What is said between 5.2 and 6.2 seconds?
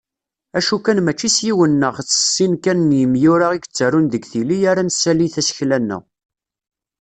tasekla-nneɣ